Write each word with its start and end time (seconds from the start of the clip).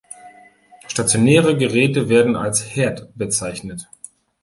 Stationäre 0.87 1.55
Geräte 1.55 2.09
werden 2.09 2.35
als 2.35 2.75
Herd 2.75 3.15
bezeichnet. 3.15 3.87